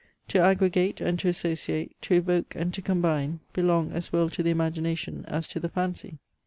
[0.29, 4.49] To aggregate and to associate, to evoke and to combine, belong as well to the
[4.49, 6.17] Imagination as to the Fancy."